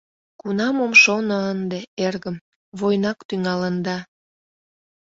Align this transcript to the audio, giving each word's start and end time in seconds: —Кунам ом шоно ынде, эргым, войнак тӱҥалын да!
—Кунам 0.41 0.75
ом 0.85 0.93
шоно 1.03 1.37
ынде, 1.53 1.79
эргым, 2.05 2.37
войнак 2.79 3.19
тӱҥалын 3.27 3.75
да! 3.85 3.97